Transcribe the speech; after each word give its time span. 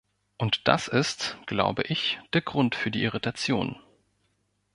Und 0.39 0.67
das 0.67 0.87
ist, 0.87 1.37
glaube 1.45 1.83
ich, 1.83 2.19
der 2.33 2.41
Grund 2.41 2.73
für 2.73 2.89
die 2.89 3.03
Irritationen. 3.03 3.77